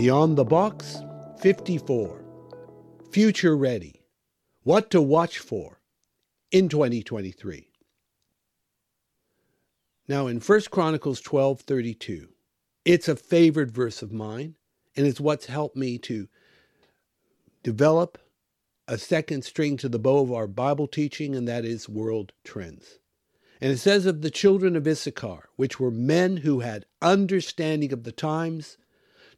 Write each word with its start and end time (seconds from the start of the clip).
Beyond 0.00 0.38
the 0.38 0.44
Box 0.44 1.02
54 1.40 2.24
Future 3.10 3.56
Ready 3.56 4.04
What 4.62 4.92
to 4.92 5.02
Watch 5.02 5.40
For 5.40 5.80
in 6.52 6.68
2023. 6.68 7.68
Now 10.06 10.28
in 10.28 10.38
1 10.38 10.60
Chronicles 10.70 11.20
12:32, 11.20 12.28
it's 12.84 13.08
a 13.08 13.16
favorite 13.16 13.72
verse 13.72 14.00
of 14.00 14.12
mine 14.12 14.54
and 14.94 15.04
it's 15.04 15.18
what's 15.18 15.46
helped 15.46 15.74
me 15.74 15.98
to 15.98 16.28
develop 17.64 18.18
a 18.86 18.98
second 18.98 19.42
string 19.42 19.76
to 19.78 19.88
the 19.88 19.98
bow 19.98 20.20
of 20.20 20.30
our 20.30 20.46
Bible 20.46 20.86
teaching 20.86 21.34
and 21.34 21.48
that 21.48 21.64
is 21.64 21.88
world 21.88 22.32
trends. 22.44 23.00
And 23.60 23.72
it 23.72 23.78
says 23.78 24.06
of 24.06 24.22
the 24.22 24.30
children 24.30 24.76
of 24.76 24.86
Issachar, 24.86 25.48
which 25.56 25.80
were 25.80 25.90
men 25.90 26.36
who 26.36 26.60
had 26.60 26.86
understanding 27.02 27.92
of 27.92 28.04
the 28.04 28.12
times, 28.12 28.78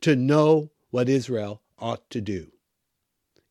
to 0.02 0.16
know 0.16 0.70
what 0.90 1.08
Israel 1.08 1.62
ought 1.78 2.08
to 2.10 2.20
do. 2.20 2.52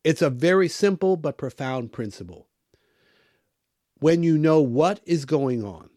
It's 0.02 0.22
a 0.22 0.30
very 0.30 0.68
simple 0.68 1.16
but 1.16 1.38
profound 1.38 1.92
principle. 1.92 2.48
When 3.98 4.22
you 4.22 4.38
know 4.38 4.60
what 4.60 5.00
is 5.04 5.24
going 5.24 5.62
on 5.62 5.90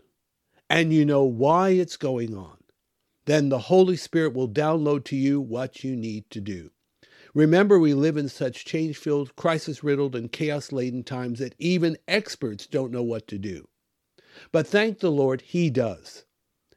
and 0.70 0.92
you 0.92 1.06
know 1.06 1.24
why 1.24 1.70
it's 1.70 1.96
going 1.96 2.36
on, 2.36 2.58
then 3.26 3.48
the 3.50 3.60
Holy 3.60 3.96
Spirit 3.96 4.34
will 4.34 4.50
download 4.50 5.06
to 5.06 5.16
you 5.16 5.40
what 5.40 5.84
you 5.84 5.96
need 5.96 6.30
to 6.32 6.42
do. 6.42 6.72
Remember, 7.34 7.80
we 7.80 7.94
live 7.94 8.18
in 8.18 8.30
such 8.30 8.66
change 8.66 8.98
filled, 8.98 9.36
crisis 9.36 9.84
riddled, 9.84 10.16
and 10.16 10.32
chaos 10.32 10.72
laden 10.72 11.04
times 11.04 11.40
that 11.40 11.56
even 11.58 11.98
experts 12.08 12.68
don't 12.68 12.92
know 12.92 13.02
what 13.02 13.28
to 13.30 13.40
do. 13.40 13.68
But 14.52 14.68
thank 14.68 15.00
the 15.00 15.12
Lord, 15.12 15.42
He 15.42 15.70
does. 15.70 16.26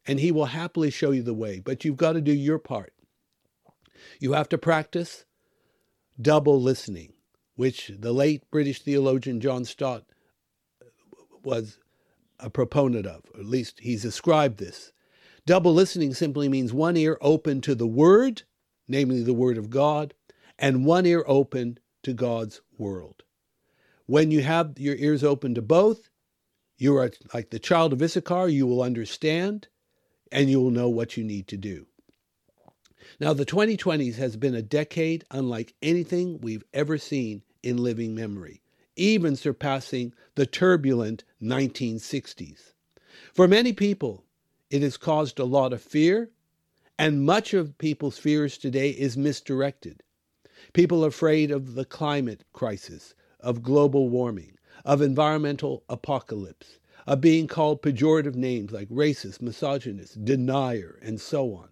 And 0.06 0.20
He 0.20 0.32
will 0.32 0.46
happily 0.46 0.90
show 0.90 1.10
you 1.10 1.22
the 1.22 1.34
way. 1.34 1.60
But 1.60 1.84
you've 1.84 1.96
got 1.96 2.12
to 2.12 2.20
do 2.20 2.32
your 2.32 2.58
part. 2.58 2.92
You 4.20 4.32
have 4.32 4.48
to 4.50 4.58
practice 4.58 5.24
double 6.20 6.60
listening, 6.60 7.12
which 7.54 7.92
the 7.98 8.12
late 8.12 8.42
British 8.50 8.82
theologian 8.82 9.40
John 9.40 9.64
Stott 9.64 10.04
uh, 10.82 10.86
was 11.42 11.78
a 12.38 12.50
proponent 12.50 13.06
of, 13.06 13.22
or 13.34 13.40
at 13.40 13.46
least 13.46 13.80
he's 13.80 14.04
ascribed 14.04 14.58
this. 14.58 14.92
Double 15.46 15.72
listening 15.72 16.12
simply 16.12 16.48
means 16.48 16.72
one 16.72 16.96
ear 16.96 17.18
open 17.20 17.60
to 17.62 17.74
the 17.74 17.86
Word, 17.86 18.42
namely 18.88 19.22
the 19.22 19.34
Word 19.34 19.58
of 19.58 19.70
God, 19.70 20.14
and 20.58 20.84
one 20.84 21.06
ear 21.06 21.24
open 21.26 21.78
to 22.02 22.12
God's 22.12 22.60
world. 22.78 23.22
When 24.06 24.30
you 24.30 24.42
have 24.42 24.78
your 24.78 24.96
ears 24.96 25.24
open 25.24 25.54
to 25.54 25.62
both, 25.62 26.08
you 26.78 26.96
are 26.96 27.10
like 27.32 27.50
the 27.50 27.58
child 27.58 27.92
of 27.92 28.02
Issachar, 28.02 28.48
you 28.48 28.66
will 28.66 28.82
understand 28.82 29.68
and 30.30 30.50
you 30.50 30.60
will 30.60 30.70
know 30.70 30.88
what 30.88 31.16
you 31.16 31.24
need 31.24 31.48
to 31.48 31.56
do. 31.56 31.86
Now, 33.20 33.32
the 33.32 33.46
2020s 33.46 34.16
has 34.16 34.36
been 34.36 34.54
a 34.54 34.62
decade 34.62 35.24
unlike 35.30 35.74
anything 35.82 36.40
we've 36.40 36.64
ever 36.74 36.98
seen 36.98 37.42
in 37.62 37.76
living 37.76 38.14
memory, 38.14 38.62
even 38.96 39.36
surpassing 39.36 40.12
the 40.34 40.46
turbulent 40.46 41.24
1960s. 41.42 42.72
For 43.32 43.48
many 43.48 43.72
people, 43.72 44.24
it 44.70 44.82
has 44.82 44.96
caused 44.96 45.38
a 45.38 45.44
lot 45.44 45.72
of 45.72 45.82
fear, 45.82 46.30
and 46.98 47.24
much 47.24 47.54
of 47.54 47.78
people's 47.78 48.18
fears 48.18 48.58
today 48.58 48.90
is 48.90 49.16
misdirected. 49.16 50.02
People 50.72 51.04
are 51.04 51.08
afraid 51.08 51.50
of 51.50 51.74
the 51.74 51.84
climate 51.84 52.44
crisis, 52.52 53.14
of 53.40 53.62
global 53.62 54.08
warming, 54.08 54.58
of 54.84 55.00
environmental 55.00 55.84
apocalypse, 55.88 56.78
of 57.06 57.20
being 57.20 57.46
called 57.46 57.82
pejorative 57.82 58.34
names 58.34 58.72
like 58.72 58.88
racist, 58.88 59.40
misogynist, 59.40 60.24
denier, 60.24 60.98
and 61.02 61.20
so 61.20 61.54
on. 61.54 61.68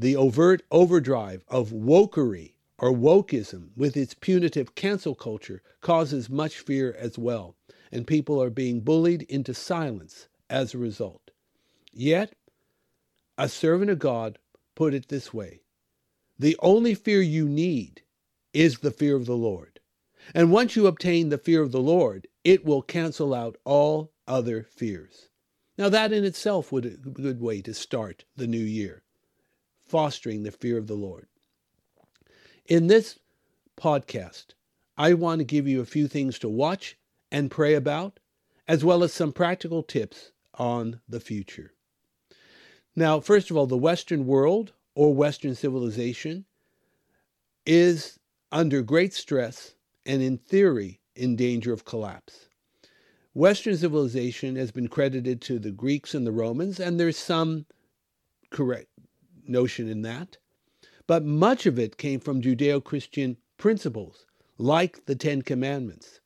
The 0.00 0.16
overt 0.16 0.62
overdrive 0.70 1.44
of 1.46 1.72
wokery 1.72 2.54
or 2.78 2.90
wokeism 2.90 3.68
with 3.76 3.98
its 3.98 4.14
punitive 4.14 4.74
cancel 4.74 5.14
culture 5.14 5.62
causes 5.82 6.30
much 6.30 6.60
fear 6.60 6.96
as 6.98 7.18
well, 7.18 7.54
and 7.92 8.06
people 8.06 8.42
are 8.42 8.48
being 8.48 8.80
bullied 8.80 9.24
into 9.24 9.52
silence 9.52 10.28
as 10.48 10.72
a 10.72 10.78
result. 10.78 11.32
Yet, 11.92 12.34
a 13.36 13.46
servant 13.46 13.90
of 13.90 13.98
God 13.98 14.38
put 14.74 14.94
it 14.94 15.08
this 15.08 15.34
way 15.34 15.60
The 16.38 16.56
only 16.60 16.94
fear 16.94 17.20
you 17.20 17.46
need 17.46 18.00
is 18.54 18.78
the 18.78 18.90
fear 18.90 19.16
of 19.16 19.26
the 19.26 19.36
Lord. 19.36 19.80
And 20.34 20.50
once 20.50 20.76
you 20.76 20.86
obtain 20.86 21.28
the 21.28 21.36
fear 21.36 21.60
of 21.60 21.72
the 21.72 21.82
Lord, 21.82 22.26
it 22.42 22.64
will 22.64 22.80
cancel 22.80 23.34
out 23.34 23.58
all 23.66 24.14
other 24.26 24.62
fears. 24.62 25.28
Now, 25.76 25.90
that 25.90 26.10
in 26.10 26.24
itself 26.24 26.72
would 26.72 26.84
be 26.84 27.10
a 27.10 27.12
good 27.12 27.42
way 27.42 27.60
to 27.60 27.74
start 27.74 28.24
the 28.34 28.46
new 28.46 28.56
year 28.56 29.02
fostering 29.90 30.44
the 30.44 30.52
fear 30.52 30.78
of 30.78 30.86
the 30.86 30.94
Lord. 30.94 31.26
In 32.66 32.86
this 32.86 33.18
podcast, 33.76 34.54
I 34.96 35.14
want 35.14 35.40
to 35.40 35.44
give 35.44 35.66
you 35.66 35.80
a 35.80 35.86
few 35.86 36.06
things 36.06 36.38
to 36.38 36.48
watch 36.48 36.96
and 37.32 37.50
pray 37.50 37.74
about, 37.74 38.20
as 38.68 38.84
well 38.84 39.02
as 39.02 39.12
some 39.12 39.32
practical 39.32 39.82
tips 39.82 40.30
on 40.54 41.00
the 41.08 41.18
future. 41.18 41.72
Now, 42.94 43.18
first 43.18 43.50
of 43.50 43.56
all, 43.56 43.66
the 43.66 43.76
Western 43.76 44.26
world 44.26 44.72
or 44.94 45.12
Western 45.12 45.56
civilization 45.56 46.44
is 47.66 48.20
under 48.52 48.82
great 48.82 49.12
stress 49.12 49.74
and, 50.06 50.22
in 50.22 50.38
theory, 50.38 51.00
in 51.16 51.34
danger 51.34 51.72
of 51.72 51.84
collapse. 51.84 52.48
Western 53.32 53.76
civilization 53.76 54.54
has 54.54 54.70
been 54.70 54.88
credited 54.88 55.40
to 55.40 55.58
the 55.58 55.72
Greeks 55.72 56.14
and 56.14 56.24
the 56.26 56.32
Romans, 56.32 56.78
and 56.78 57.00
there's 57.00 57.16
some 57.16 57.66
correct 58.50 58.89
notion 59.50 59.88
in 59.88 60.02
that. 60.02 60.38
But 61.06 61.24
much 61.24 61.66
of 61.66 61.78
it 61.78 61.98
came 61.98 62.20
from 62.20 62.40
Judeo 62.40 62.82
Christian 62.82 63.36
principles, 63.58 64.24
like 64.56 65.06
the 65.06 65.16
Ten 65.16 65.42
Commandments. 65.42 66.20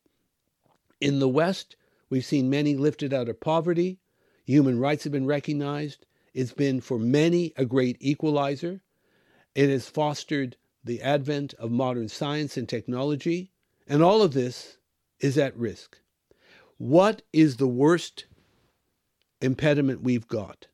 In 1.01 1.19
the 1.19 1.29
West, 1.29 1.77
we've 2.11 2.25
seen 2.25 2.51
many 2.51 2.77
lifted 2.77 3.13
out 3.13 3.29
of 3.29 3.41
poverty, 3.41 3.99
human 4.45 4.79
rights 4.79 5.05
have 5.05 5.13
been 5.13 5.27
recognized. 5.27 6.07
It's 6.35 6.53
been 6.53 6.81
for 6.81 6.99
many 6.99 7.53
a 7.57 7.65
great 7.65 7.97
equalizer. 8.01 8.83
It 9.55 9.71
has 9.71 9.89
fostered 9.89 10.57
the 10.83 11.01
advent 11.01 11.55
of 11.55 11.71
modern 11.71 12.09
science 12.09 12.57
and 12.57 12.69
technology, 12.69 13.53
and 13.87 14.03
all 14.03 14.21
of 14.21 14.35
this 14.35 14.77
is 15.21 15.39
at 15.39 15.57
risk. 15.57 15.99
What 16.77 17.23
is 17.33 17.57
the 17.57 17.69
worst 17.69 18.27
impediment 19.41 20.03
we've 20.03 20.29
got? 20.29 20.67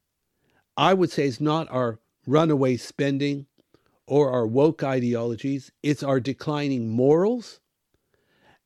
I 0.77 0.95
would 0.95 1.11
say 1.11 1.27
it's 1.27 1.41
not 1.41 1.71
our 1.71 2.01
runaway 2.27 2.77
spending 2.77 3.47
or 4.07 4.31
our 4.31 4.47
woke 4.47 4.83
ideologies, 4.83 5.71
it's 5.83 6.03
our 6.03 6.21
declining 6.21 6.89
morals 6.89 7.61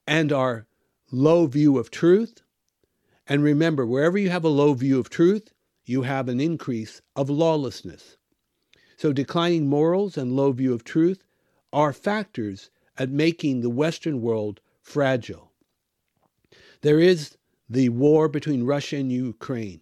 and 0.07 0.33
our 0.33 0.67
low 1.11 1.47
view 1.47 1.79
of 1.79 1.91
truth. 1.91 2.43
And 3.27 3.43
remember, 3.43 3.87
wherever 3.87 4.19
you 4.19 4.31
have 4.31 4.45
a 4.45 4.49
low 4.49 4.75
view 4.75 4.99
of 4.99 5.11
truth, 5.11 5.53
you 5.85 6.03
have 6.03 6.29
an 6.29 6.41
increase 6.41 7.01
of 7.15 7.31
lawlessness. 7.31 8.17
So, 8.97 9.13
declining 9.13 9.67
morals 9.67 10.17
and 10.17 10.37
low 10.37 10.53
view 10.53 10.73
of 10.73 10.85
truth 10.85 11.25
are 11.73 11.93
factors 11.93 12.71
at 12.97 13.11
making 13.11 13.61
the 13.61 13.71
Western 13.71 14.21
world 14.21 14.61
fragile. 14.81 15.53
There 16.83 17.01
is 17.01 17.37
the 17.69 17.89
war 17.89 18.29
between 18.29 18.65
Russia 18.65 18.97
and 18.97 19.11
Ukraine, 19.11 19.81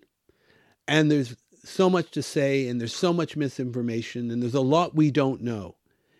and 0.89 1.11
there's 1.11 1.37
so 1.65 1.89
much 1.89 2.11
to 2.13 2.23
say, 2.23 2.69
and 2.69 2.81
there's 2.81 2.95
so 2.95 3.13
much 3.13 3.37
misinformation, 3.37 4.31
and 4.31 4.43
there's 4.43 4.55
a 4.55 4.61
lot 4.61 4.95
we 4.95 5.11
don't 5.11 5.43
know. 5.43 5.77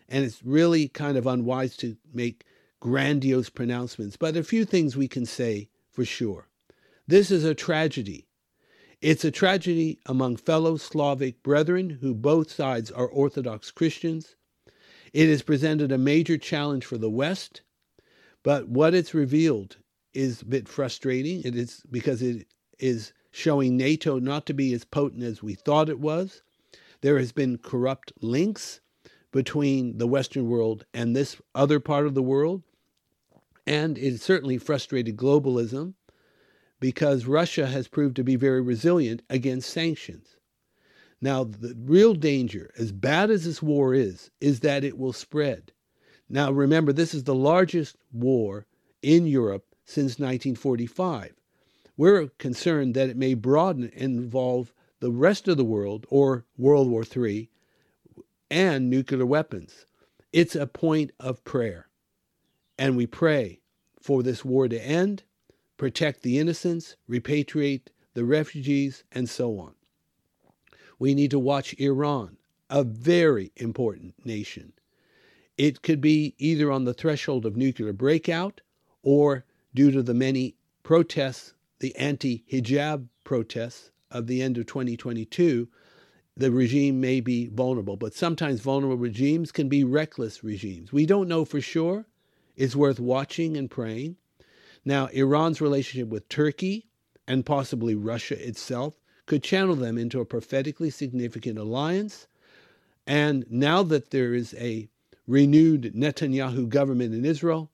And 0.07 0.23
it's 0.23 0.43
really 0.43 0.87
kind 0.87 1.17
of 1.17 1.27
unwise 1.27 1.75
to 1.77 1.97
make 2.13 2.45
grandiose 2.79 3.49
pronouncements, 3.49 4.17
but 4.17 4.33
there 4.33 4.41
a 4.41 4.45
few 4.45 4.65
things 4.65 4.95
we 4.95 5.07
can 5.07 5.25
say 5.25 5.69
for 5.89 6.03
sure. 6.05 6.49
This 7.07 7.31
is 7.31 7.43
a 7.43 7.55
tragedy. 7.55 8.27
It's 9.01 9.25
a 9.25 9.31
tragedy 9.31 9.99
among 10.05 10.37
fellow 10.37 10.77
Slavic 10.77 11.43
brethren 11.43 11.89
who 12.01 12.13
both 12.13 12.51
sides 12.51 12.91
are 12.91 13.07
Orthodox 13.07 13.71
Christians. 13.71 14.35
It 15.13 15.29
has 15.29 15.41
presented 15.41 15.91
a 15.91 15.97
major 15.97 16.37
challenge 16.37 16.85
for 16.85 16.97
the 16.97 17.09
West, 17.09 17.61
but 18.43 18.67
what 18.67 18.93
it's 18.93 19.13
revealed 19.13 19.77
is 20.13 20.41
a 20.41 20.45
bit 20.45 20.67
frustrating. 20.67 21.41
It 21.43 21.55
is 21.55 21.83
because 21.89 22.21
it 22.21 22.47
is 22.79 23.13
showing 23.33 23.75
NATO 23.75 24.19
not 24.19 24.45
to 24.45 24.53
be 24.53 24.73
as 24.73 24.85
potent 24.85 25.23
as 25.23 25.41
we 25.41 25.55
thought 25.55 25.89
it 25.89 25.99
was. 25.99 26.43
There 27.01 27.17
has 27.17 27.31
been 27.31 27.57
corrupt 27.57 28.13
links 28.21 28.79
between 29.31 29.97
the 29.97 30.05
Western 30.05 30.47
world 30.47 30.85
and 30.93 31.15
this 31.15 31.41
other 31.55 31.79
part 31.79 32.05
of 32.05 32.13
the 32.13 32.21
world. 32.21 32.61
And 33.65 33.97
it 33.97 34.21
certainly 34.21 34.59
frustrated 34.59 35.17
globalism 35.17 35.95
because 36.79 37.25
Russia 37.25 37.65
has 37.65 37.87
proved 37.87 38.15
to 38.17 38.23
be 38.23 38.35
very 38.35 38.61
resilient 38.61 39.23
against 39.31 39.71
sanctions. 39.71 40.37
Now, 41.19 41.43
the 41.43 41.75
real 41.75 42.13
danger, 42.13 42.71
as 42.77 42.91
bad 42.91 43.31
as 43.31 43.45
this 43.45 43.63
war 43.63 43.95
is, 43.95 44.29
is 44.39 44.59
that 44.59 44.83
it 44.83 44.97
will 44.97 45.13
spread. 45.13 45.71
Now, 46.29 46.51
remember, 46.51 46.93
this 46.93 47.15
is 47.15 47.23
the 47.23 47.33
largest 47.33 47.97
war 48.11 48.67
in 49.01 49.25
Europe 49.25 49.65
since 49.85 50.19
1945. 50.19 51.33
We're 51.95 52.27
concerned 52.39 52.95
that 52.95 53.09
it 53.09 53.17
may 53.17 53.33
broaden 53.33 53.91
and 53.95 54.17
involve 54.17 54.73
the 54.99 55.11
rest 55.11 55.47
of 55.47 55.57
the 55.57 55.65
world 55.65 56.05
or 56.09 56.45
World 56.57 56.89
War 56.89 57.03
III 57.03 57.49
and 58.49 58.89
nuclear 58.89 59.25
weapons. 59.25 59.85
It's 60.31 60.55
a 60.55 60.65
point 60.65 61.11
of 61.19 61.43
prayer. 61.43 61.87
And 62.77 62.97
we 62.97 63.05
pray 63.05 63.59
for 64.01 64.23
this 64.23 64.43
war 64.43 64.67
to 64.67 64.83
end, 64.83 65.23
protect 65.77 66.23
the 66.23 66.39
innocents, 66.39 66.95
repatriate 67.09 67.87
the 68.13 68.25
refugees, 68.25 69.03
and 69.11 69.29
so 69.29 69.59
on. 69.59 69.73
We 70.99 71.13
need 71.13 71.31
to 71.31 71.39
watch 71.39 71.73
Iran, 71.79 72.37
a 72.69 72.83
very 72.83 73.51
important 73.57 74.15
nation. 74.25 74.73
It 75.57 75.81
could 75.81 76.01
be 76.01 76.33
either 76.37 76.71
on 76.71 76.85
the 76.85 76.93
threshold 76.93 77.45
of 77.45 77.55
nuclear 77.55 77.93
breakout 77.93 78.61
or 79.03 79.45
due 79.73 79.91
to 79.91 80.01
the 80.01 80.13
many 80.13 80.55
protests, 80.81 81.53
the 81.83 81.95
anti 81.97 82.45
hijab 82.49 83.09
protests 83.25 83.91
of 84.09 84.27
the 84.27 84.41
end 84.41 84.57
of 84.57 84.65
2022, 84.65 85.67
the 86.37 86.49
regime 86.49 87.01
may 87.01 87.19
be 87.19 87.47
vulnerable. 87.47 87.97
But 87.97 88.13
sometimes 88.13 88.61
vulnerable 88.61 88.95
regimes 88.95 89.51
can 89.51 89.67
be 89.67 89.83
reckless 89.83 90.45
regimes. 90.45 90.93
We 90.93 91.05
don't 91.05 91.27
know 91.27 91.43
for 91.43 91.59
sure. 91.59 92.05
It's 92.55 92.73
worth 92.73 93.01
watching 93.01 93.57
and 93.57 93.69
praying. 93.69 94.15
Now, 94.85 95.07
Iran's 95.07 95.59
relationship 95.59 96.07
with 96.07 96.29
Turkey 96.29 96.87
and 97.27 97.45
possibly 97.45 97.95
Russia 97.95 98.41
itself 98.47 98.97
could 99.25 99.43
channel 99.43 99.75
them 99.75 99.97
into 99.97 100.21
a 100.21 100.25
prophetically 100.25 100.89
significant 100.89 101.59
alliance. 101.59 102.27
And 103.05 103.45
now 103.49 103.83
that 103.83 104.11
there 104.11 104.33
is 104.33 104.53
a 104.57 104.87
renewed 105.27 105.91
Netanyahu 105.93 106.69
government 106.69 107.13
in 107.13 107.25
Israel, 107.25 107.71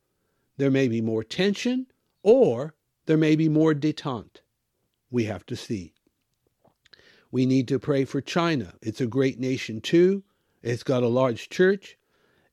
there 0.57 0.71
may 0.71 0.87
be 0.87 0.99
more 0.99 1.23
tension 1.23 1.85
or 2.23 2.73
there 3.09 3.17
may 3.17 3.35
be 3.35 3.49
more 3.49 3.73
detente. 3.73 4.41
We 5.09 5.23
have 5.23 5.43
to 5.47 5.55
see. 5.55 5.95
We 7.31 7.47
need 7.47 7.67
to 7.69 7.79
pray 7.79 8.05
for 8.05 8.21
China. 8.21 8.75
It's 8.83 9.01
a 9.01 9.07
great 9.07 9.39
nation 9.39 9.81
too. 9.81 10.21
It's 10.61 10.83
got 10.83 11.01
a 11.01 11.07
large 11.07 11.49
church. 11.49 11.97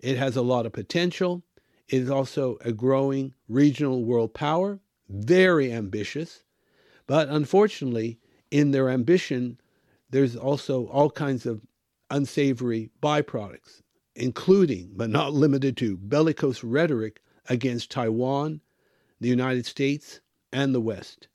It 0.00 0.16
has 0.16 0.34
a 0.34 0.40
lot 0.40 0.64
of 0.64 0.72
potential. 0.72 1.42
It 1.88 2.00
is 2.00 2.08
also 2.08 2.56
a 2.62 2.72
growing 2.72 3.34
regional 3.50 4.02
world 4.02 4.32
power, 4.32 4.80
very 5.10 5.70
ambitious. 5.70 6.42
But 7.06 7.28
unfortunately, 7.28 8.18
in 8.50 8.70
their 8.70 8.88
ambition, 8.88 9.60
there's 10.08 10.36
also 10.36 10.86
all 10.86 11.10
kinds 11.10 11.44
of 11.44 11.60
unsavory 12.10 12.88
byproducts, 13.02 13.82
including, 14.14 14.92
but 14.96 15.10
not 15.10 15.34
limited 15.34 15.76
to, 15.76 15.98
bellicose 15.98 16.64
rhetoric 16.64 17.20
against 17.46 17.90
Taiwan, 17.90 18.62
the 19.20 19.28
United 19.28 19.66
States, 19.66 20.20
and 20.56 20.74
the 20.74 20.80
West. 20.80 21.28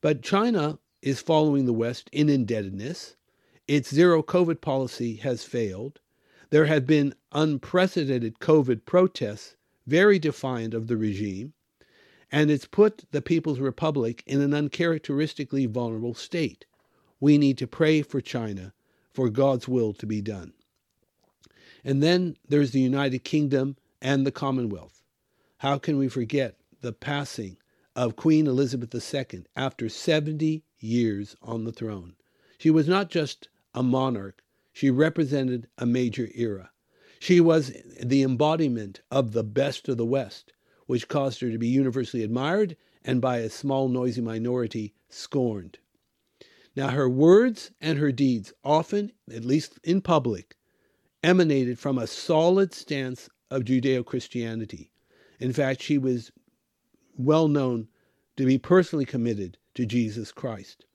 But 0.00 0.22
China 0.22 0.80
is 1.02 1.20
following 1.20 1.66
the 1.66 1.72
West 1.72 2.10
in 2.10 2.28
indebtedness. 2.28 3.14
Its 3.68 3.94
zero 3.94 4.24
COVID 4.24 4.60
policy 4.60 5.14
has 5.16 5.44
failed. 5.44 6.00
There 6.50 6.64
have 6.64 6.84
been 6.84 7.14
unprecedented 7.30 8.40
COVID 8.40 8.84
protests, 8.84 9.54
very 9.86 10.18
defiant 10.18 10.74
of 10.74 10.88
the 10.88 10.96
regime, 10.96 11.52
and 12.32 12.50
it's 12.50 12.66
put 12.66 13.04
the 13.12 13.22
People's 13.22 13.60
Republic 13.60 14.24
in 14.26 14.40
an 14.40 14.52
uncharacteristically 14.52 15.66
vulnerable 15.66 16.14
state. 16.14 16.66
We 17.20 17.38
need 17.38 17.56
to 17.58 17.68
pray 17.68 18.02
for 18.02 18.20
China 18.20 18.74
for 19.12 19.30
God's 19.30 19.68
will 19.68 19.92
to 19.92 20.06
be 20.06 20.20
done. 20.20 20.54
And 21.84 22.02
then 22.02 22.36
there's 22.48 22.72
the 22.72 22.80
United 22.80 23.22
Kingdom 23.22 23.76
and 24.02 24.26
the 24.26 24.32
Commonwealth. 24.32 25.04
How 25.58 25.78
can 25.78 25.98
we 25.98 26.08
forget 26.08 26.56
the 26.80 26.92
passing 26.92 27.58
of 27.98 28.14
Queen 28.14 28.46
Elizabeth 28.46 28.94
II 28.94 29.42
after 29.56 29.88
70 29.88 30.62
years 30.78 31.34
on 31.42 31.64
the 31.64 31.72
throne? 31.72 32.14
She 32.56 32.70
was 32.70 32.86
not 32.86 33.10
just 33.10 33.48
a 33.74 33.82
monarch, 33.82 34.44
she 34.72 34.88
represented 34.88 35.66
a 35.76 35.84
major 35.84 36.30
era. 36.32 36.70
She 37.18 37.40
was 37.40 37.72
the 38.00 38.22
embodiment 38.22 39.00
of 39.10 39.32
the 39.32 39.42
best 39.42 39.88
of 39.88 39.96
the 39.96 40.06
West, 40.06 40.52
which 40.86 41.08
caused 41.08 41.40
her 41.40 41.50
to 41.50 41.58
be 41.58 41.66
universally 41.66 42.22
admired 42.22 42.76
and 43.04 43.20
by 43.20 43.38
a 43.38 43.50
small, 43.50 43.88
noisy 43.88 44.20
minority 44.20 44.94
scorned. 45.08 45.80
Now, 46.76 46.90
her 46.90 47.08
words 47.08 47.72
and 47.80 47.98
her 47.98 48.12
deeds, 48.12 48.52
often, 48.62 49.10
at 49.28 49.44
least 49.44 49.80
in 49.82 50.02
public, 50.02 50.56
emanated 51.24 51.80
from 51.80 51.98
a 51.98 52.06
solid 52.06 52.72
stance 52.72 53.28
of 53.50 53.64
Judeo 53.64 54.06
Christianity. 54.06 54.92
In 55.40 55.52
fact, 55.52 55.82
she 55.82 55.98
was 55.98 56.30
well 57.18 57.48
known 57.48 57.88
to 58.36 58.46
be 58.46 58.56
personally 58.56 59.04
committed 59.04 59.58
to 59.74 59.84
Jesus 59.84 60.32
Christ. 60.32 60.86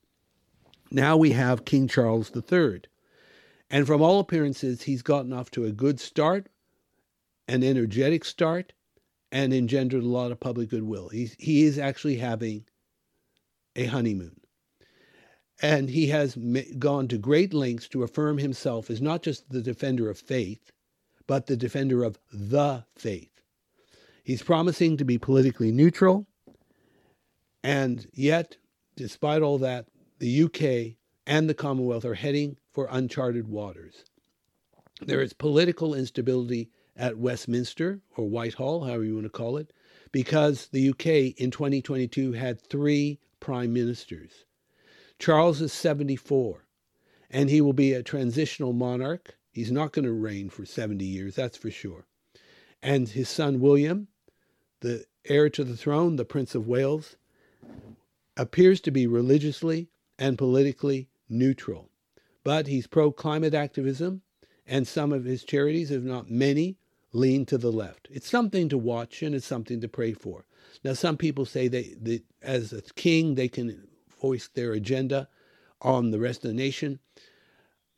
Now 0.90 1.16
we 1.16 1.32
have 1.32 1.64
King 1.64 1.86
Charles 1.86 2.32
III. 2.34 2.82
And 3.70 3.86
from 3.86 4.02
all 4.02 4.20
appearances, 4.20 4.82
he's 4.82 5.02
gotten 5.02 5.32
off 5.32 5.50
to 5.52 5.64
a 5.64 5.72
good 5.72 6.00
start, 6.00 6.48
an 7.48 7.62
energetic 7.62 8.24
start, 8.24 8.72
and 9.32 9.52
engendered 9.52 10.04
a 10.04 10.08
lot 10.08 10.30
of 10.30 10.40
public 10.40 10.70
goodwill. 10.70 11.08
He's, 11.08 11.34
he 11.38 11.64
is 11.64 11.78
actually 11.78 12.16
having 12.16 12.64
a 13.74 13.86
honeymoon. 13.86 14.40
And 15.60 15.88
he 15.88 16.08
has 16.08 16.36
gone 16.78 17.08
to 17.08 17.18
great 17.18 17.52
lengths 17.52 17.88
to 17.88 18.02
affirm 18.02 18.38
himself 18.38 18.90
as 18.90 19.00
not 19.00 19.22
just 19.22 19.50
the 19.50 19.62
defender 19.62 20.08
of 20.08 20.18
faith, 20.18 20.70
but 21.26 21.46
the 21.46 21.56
defender 21.56 22.04
of 22.04 22.18
the 22.32 22.84
faith. 22.96 23.33
He's 24.24 24.42
promising 24.42 24.96
to 24.96 25.04
be 25.04 25.18
politically 25.18 25.70
neutral, 25.70 26.26
and 27.62 28.06
yet, 28.14 28.56
despite 28.96 29.42
all 29.42 29.58
that, 29.58 29.86
the 30.18 30.44
UK 30.44 30.96
and 31.26 31.48
the 31.48 31.54
Commonwealth 31.54 32.06
are 32.06 32.14
heading 32.14 32.56
for 32.72 32.88
uncharted 32.90 33.48
waters. 33.48 34.04
There 35.02 35.20
is 35.20 35.34
political 35.34 35.92
instability 35.92 36.70
at 36.96 37.18
Westminster 37.18 38.00
or 38.16 38.26
Whitehall, 38.26 38.84
however 38.84 39.04
you 39.04 39.14
want 39.14 39.26
to 39.26 39.30
call 39.30 39.58
it, 39.58 39.74
because 40.10 40.68
the 40.68 40.88
UK 40.88 41.38
in 41.38 41.50
2022 41.50 42.32
had 42.32 42.58
three 42.58 43.18
prime 43.40 43.74
ministers. 43.74 44.46
Charles 45.18 45.60
is 45.60 45.72
74, 45.72 46.64
and 47.28 47.50
he 47.50 47.60
will 47.60 47.74
be 47.74 47.92
a 47.92 48.02
transitional 48.02 48.72
monarch. 48.72 49.36
He's 49.52 49.70
not 49.70 49.92
going 49.92 50.06
to 50.06 50.12
reign 50.12 50.48
for 50.48 50.64
70 50.64 51.04
years, 51.04 51.34
that's 51.34 51.58
for 51.58 51.70
sure. 51.70 52.06
And 52.82 53.08
his 53.08 53.28
son 53.28 53.60
William, 53.60 54.08
the 54.84 55.06
heir 55.24 55.48
to 55.48 55.64
the 55.64 55.78
throne, 55.78 56.16
the 56.16 56.26
Prince 56.26 56.54
of 56.54 56.68
Wales, 56.68 57.16
appears 58.36 58.82
to 58.82 58.90
be 58.90 59.06
religiously 59.06 59.88
and 60.18 60.36
politically 60.36 61.08
neutral. 61.26 61.88
But 62.44 62.66
he's 62.66 62.86
pro 62.86 63.10
climate 63.10 63.54
activism, 63.54 64.20
and 64.66 64.86
some 64.86 65.10
of 65.10 65.24
his 65.24 65.42
charities, 65.42 65.90
if 65.90 66.02
not 66.02 66.30
many, 66.30 66.76
lean 67.12 67.46
to 67.46 67.56
the 67.56 67.72
left. 67.72 68.08
It's 68.10 68.28
something 68.28 68.68
to 68.68 68.76
watch 68.76 69.22
and 69.22 69.34
it's 69.34 69.46
something 69.46 69.80
to 69.80 69.88
pray 69.88 70.12
for. 70.12 70.44
Now, 70.84 70.92
some 70.92 71.16
people 71.16 71.46
say 71.46 71.66
they, 71.66 71.94
that 72.02 72.22
as 72.42 72.74
a 72.74 72.82
king, 72.82 73.36
they 73.36 73.48
can 73.48 73.88
voice 74.20 74.48
their 74.48 74.72
agenda 74.72 75.28
on 75.80 76.10
the 76.10 76.20
rest 76.20 76.44
of 76.44 76.50
the 76.50 76.54
nation. 76.54 76.98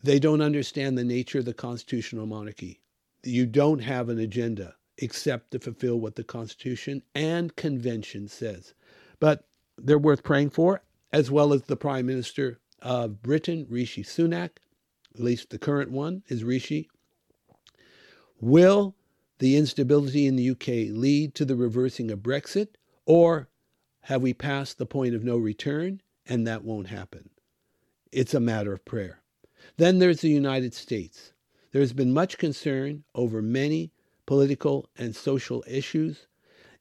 They 0.04 0.20
don't 0.20 0.40
understand 0.40 0.96
the 0.96 1.04
nature 1.04 1.40
of 1.40 1.46
the 1.46 1.54
constitutional 1.54 2.26
monarchy. 2.26 2.80
You 3.25 3.46
don't 3.46 3.80
have 3.80 4.08
an 4.08 4.20
agenda 4.20 4.76
except 4.98 5.50
to 5.50 5.58
fulfill 5.58 6.00
what 6.00 6.16
the 6.16 6.24
Constitution 6.24 7.02
and 7.14 7.54
Convention 7.56 8.28
says. 8.28 8.74
But 9.20 9.46
they're 9.78 9.98
worth 9.98 10.22
praying 10.22 10.50
for, 10.50 10.82
as 11.12 11.30
well 11.30 11.52
as 11.52 11.62
the 11.62 11.76
Prime 11.76 12.06
Minister 12.06 12.58
of 12.80 13.22
Britain, 13.22 13.66
Rishi 13.68 14.02
Sunak, 14.02 14.50
at 15.14 15.20
least 15.20 15.50
the 15.50 15.58
current 15.58 15.90
one 15.90 16.22
is 16.28 16.44
Rishi. 16.44 16.88
Will 18.40 18.94
the 19.38 19.56
instability 19.56 20.26
in 20.26 20.36
the 20.36 20.50
UK 20.50 20.94
lead 20.94 21.34
to 21.34 21.44
the 21.44 21.56
reversing 21.56 22.10
of 22.10 22.20
Brexit, 22.20 22.68
or 23.04 23.48
have 24.00 24.22
we 24.22 24.34
passed 24.34 24.78
the 24.78 24.86
point 24.86 25.14
of 25.14 25.24
no 25.24 25.36
return 25.36 26.00
and 26.26 26.46
that 26.46 26.64
won't 26.64 26.88
happen? 26.88 27.30
It's 28.12 28.34
a 28.34 28.40
matter 28.40 28.72
of 28.72 28.84
prayer. 28.84 29.20
Then 29.78 29.98
there's 29.98 30.20
the 30.20 30.30
United 30.30 30.74
States. 30.74 31.32
There 31.72 31.80
has 31.80 31.92
been 31.92 32.12
much 32.12 32.38
concern 32.38 33.04
over 33.14 33.42
many 33.42 33.92
political 34.26 34.90
and 34.97 35.14
social 35.16 35.64
issues. 35.66 36.26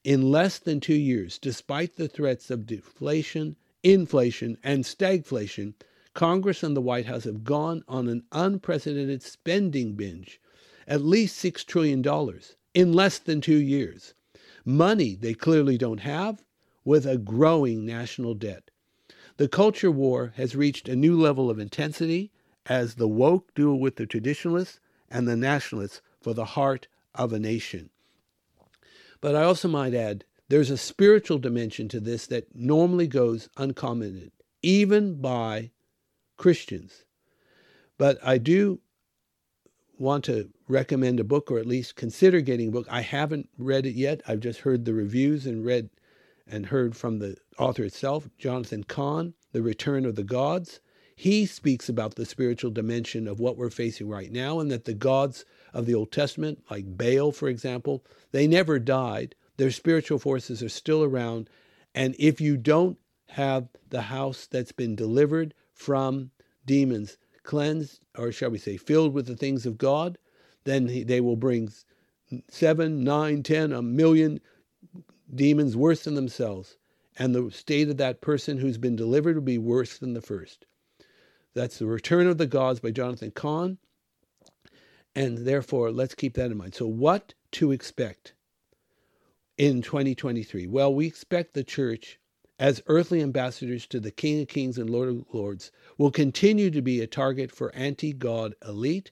In 0.04 0.30
less 0.30 0.58
than 0.58 0.80
two 0.80 0.94
years, 0.94 1.38
despite 1.38 1.96
the 1.96 2.08
threats 2.08 2.50
of 2.50 2.66
deflation 2.66 3.56
inflation, 3.86 4.58
and 4.64 4.82
stagflation, 4.82 5.72
Congress 6.12 6.64
and 6.64 6.76
the 6.76 6.80
White 6.80 7.06
House 7.06 7.22
have 7.22 7.44
gone 7.44 7.84
on 7.86 8.08
an 8.08 8.24
unprecedented 8.32 9.22
spending 9.22 9.94
binge, 9.94 10.40
at 10.88 11.02
least 11.02 11.42
$6 11.44 11.64
trillion 11.64 12.04
in 12.74 12.92
less 12.92 13.20
than 13.20 13.40
two 13.40 13.60
years. 13.60 14.14
Money 14.64 15.14
they 15.14 15.34
clearly 15.34 15.78
don't 15.78 16.00
have, 16.00 16.42
with 16.84 17.06
a 17.06 17.16
growing 17.16 17.86
national 17.86 18.34
debt. 18.34 18.72
The 19.36 19.48
culture 19.48 19.90
war 19.90 20.32
has 20.36 20.56
reached 20.56 20.88
a 20.88 20.96
new 20.96 21.20
level 21.20 21.48
of 21.48 21.60
intensity 21.60 22.32
as 22.66 22.94
the 22.94 23.08
woke 23.08 23.54
duel 23.54 23.78
with 23.78 23.96
the 23.96 24.06
traditionalists 24.06 24.80
and 25.08 25.28
the 25.28 25.36
nationalists 25.36 26.00
for 26.20 26.34
the 26.34 26.44
heart 26.44 26.88
of 27.16 27.32
a 27.32 27.38
nation. 27.38 27.90
But 29.20 29.34
I 29.34 29.42
also 29.42 29.68
might 29.68 29.94
add 29.94 30.24
there's 30.48 30.70
a 30.70 30.76
spiritual 30.76 31.38
dimension 31.38 31.88
to 31.88 32.00
this 32.00 32.26
that 32.28 32.54
normally 32.54 33.06
goes 33.06 33.48
uncommented, 33.56 34.30
even 34.62 35.20
by 35.20 35.70
Christians. 36.36 37.04
But 37.98 38.18
I 38.22 38.38
do 38.38 38.80
want 39.98 40.24
to 40.24 40.50
recommend 40.68 41.18
a 41.18 41.24
book 41.24 41.50
or 41.50 41.58
at 41.58 41.66
least 41.66 41.96
consider 41.96 42.40
getting 42.40 42.68
a 42.68 42.72
book. 42.72 42.86
I 42.90 43.00
haven't 43.00 43.48
read 43.58 43.86
it 43.86 43.94
yet. 43.94 44.20
I've 44.28 44.40
just 44.40 44.60
heard 44.60 44.84
the 44.84 44.94
reviews 44.94 45.46
and 45.46 45.64
read 45.64 45.90
and 46.46 46.66
heard 46.66 46.96
from 46.96 47.18
the 47.18 47.36
author 47.58 47.82
itself, 47.84 48.28
Jonathan 48.38 48.84
Cahn, 48.84 49.34
The 49.52 49.62
Return 49.62 50.04
of 50.04 50.14
the 50.14 50.24
Gods. 50.24 50.80
He 51.16 51.46
speaks 51.46 51.88
about 51.88 52.14
the 52.14 52.26
spiritual 52.26 52.70
dimension 52.70 53.26
of 53.26 53.40
what 53.40 53.56
we're 53.56 53.70
facing 53.70 54.08
right 54.08 54.30
now 54.30 54.60
and 54.60 54.70
that 54.70 54.84
the 54.84 54.94
gods 54.94 55.44
of 55.76 55.84
the 55.84 55.94
Old 55.94 56.10
Testament, 56.10 56.64
like 56.70 56.96
Baal, 56.96 57.32
for 57.32 57.48
example, 57.48 58.02
they 58.32 58.46
never 58.46 58.78
died. 58.78 59.34
Their 59.58 59.70
spiritual 59.70 60.18
forces 60.18 60.62
are 60.62 60.70
still 60.70 61.04
around. 61.04 61.50
And 61.94 62.16
if 62.18 62.40
you 62.40 62.56
don't 62.56 62.98
have 63.28 63.68
the 63.90 64.02
house 64.02 64.46
that's 64.46 64.72
been 64.72 64.96
delivered 64.96 65.52
from 65.74 66.30
demons, 66.64 67.18
cleansed, 67.42 68.00
or 68.16 68.32
shall 68.32 68.50
we 68.50 68.58
say, 68.58 68.76
filled 68.76 69.12
with 69.12 69.26
the 69.26 69.36
things 69.36 69.66
of 69.66 69.76
God, 69.76 70.16
then 70.64 71.04
they 71.06 71.20
will 71.20 71.36
bring 71.36 71.70
seven, 72.48 73.04
nine, 73.04 73.42
ten, 73.42 73.72
a 73.72 73.82
million 73.82 74.40
demons 75.32 75.76
worse 75.76 76.04
than 76.04 76.14
themselves. 76.14 76.78
And 77.18 77.34
the 77.34 77.50
state 77.50 77.88
of 77.88 77.98
that 77.98 78.20
person 78.20 78.58
who's 78.58 78.78
been 78.78 78.96
delivered 78.96 79.36
will 79.36 79.42
be 79.42 79.58
worse 79.58 79.98
than 79.98 80.14
the 80.14 80.22
first. 80.22 80.64
That's 81.54 81.78
The 81.78 81.86
Return 81.86 82.26
of 82.26 82.38
the 82.38 82.46
Gods 82.46 82.80
by 82.80 82.90
Jonathan 82.90 83.30
Cahn. 83.30 83.78
And 85.16 85.38
therefore, 85.38 85.90
let's 85.90 86.14
keep 86.14 86.34
that 86.34 86.52
in 86.52 86.58
mind. 86.58 86.74
So, 86.74 86.86
what 86.86 87.34
to 87.52 87.72
expect 87.72 88.34
in 89.56 89.82
2023? 89.82 90.66
Well, 90.68 90.94
we 90.94 91.06
expect 91.06 91.54
the 91.54 91.64
church 91.64 92.20
as 92.58 92.82
earthly 92.86 93.22
ambassadors 93.22 93.86
to 93.86 94.00
the 94.00 94.10
King 94.10 94.42
of 94.42 94.48
Kings 94.48 94.78
and 94.78 94.88
Lord 94.88 95.08
of 95.08 95.24
Lords, 95.32 95.70
will 95.98 96.10
continue 96.10 96.70
to 96.70 96.80
be 96.80 97.00
a 97.00 97.06
target 97.06 97.52
for 97.52 97.74
anti 97.74 98.12
God 98.12 98.54
elite 98.66 99.10